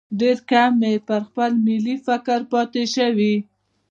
ډېر 0.19 0.37
کم 0.51 0.73
یې 0.87 0.93
پر 1.07 1.21
خپل 1.27 1.51
ملي 1.67 1.95
فکر 2.05 2.39
پاتې 2.51 2.83
شوي. 2.95 3.35